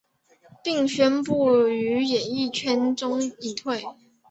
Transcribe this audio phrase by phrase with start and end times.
[0.63, 3.83] 并宣布于演艺圈中隐退。